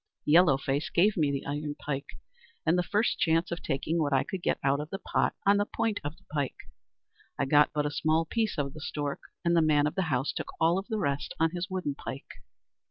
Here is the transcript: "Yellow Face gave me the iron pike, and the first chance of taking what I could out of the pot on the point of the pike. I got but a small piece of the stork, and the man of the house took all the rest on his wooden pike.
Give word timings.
"Yellow 0.25 0.57
Face 0.57 0.89
gave 0.89 1.15
me 1.15 1.31
the 1.31 1.45
iron 1.45 1.75
pike, 1.75 2.17
and 2.65 2.75
the 2.75 2.81
first 2.81 3.19
chance 3.19 3.51
of 3.51 3.61
taking 3.61 3.99
what 3.99 4.11
I 4.11 4.23
could 4.23 4.41
out 4.63 4.79
of 4.79 4.89
the 4.89 4.97
pot 4.97 5.35
on 5.45 5.57
the 5.57 5.65
point 5.67 5.99
of 6.03 6.17
the 6.17 6.23
pike. 6.33 6.55
I 7.37 7.45
got 7.45 7.69
but 7.71 7.85
a 7.85 7.91
small 7.91 8.25
piece 8.25 8.57
of 8.57 8.73
the 8.73 8.81
stork, 8.81 9.19
and 9.45 9.55
the 9.55 9.61
man 9.61 9.85
of 9.85 9.93
the 9.93 10.01
house 10.09 10.33
took 10.33 10.47
all 10.59 10.81
the 10.81 10.97
rest 10.97 11.35
on 11.39 11.51
his 11.51 11.69
wooden 11.69 11.93
pike. 11.93 12.31